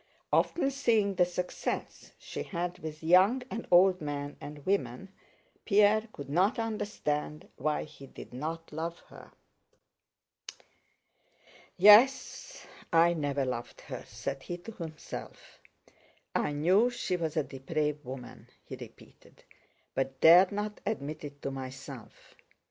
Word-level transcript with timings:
Often 0.33 0.71
seeing 0.71 1.13
the 1.13 1.25
success 1.25 2.11
she 2.17 2.41
had 2.41 2.79
with 2.79 3.03
young 3.03 3.43
and 3.51 3.67
old 3.69 4.01
men 4.01 4.35
and 4.41 4.65
women 4.65 5.09
Pierre 5.63 6.07
could 6.11 6.27
not 6.27 6.57
understand 6.57 7.47
why 7.55 7.83
he 7.83 8.07
did 8.07 8.33
not 8.33 8.71
love 8.73 8.97
her. 9.09 9.31
* 10.45 10.51
"You 10.57 10.57
clear 10.57 10.57
out 10.57 10.57
of 10.57 11.37
this." 11.37 11.37
"Yes, 12.57 12.67
I 12.91 13.13
never 13.13 13.45
loved 13.45 13.81
her," 13.81 14.03
said 14.07 14.41
he 14.41 14.57
to 14.57 14.71
himself; 14.71 15.61
"I 16.33 16.51
knew 16.51 16.89
she 16.89 17.15
was 17.15 17.37
a 17.37 17.43
depraved 17.43 18.03
woman," 18.03 18.49
he 18.63 18.75
repeated, 18.75 19.43
"but 19.93 20.19
dared 20.19 20.51
not 20.51 20.81
admit 20.83 21.23
it 21.23 21.43
to 21.43 21.51
myself. 21.51 22.33